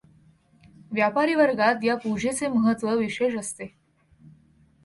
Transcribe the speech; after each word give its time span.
व्यापारी 0.91 1.35
वर्गात 1.35 1.83
या 1.83 1.95
पूजेचे 1.95 2.47
महत्व 2.47 2.89
विशेष 2.89 3.35
असते. 3.35 3.67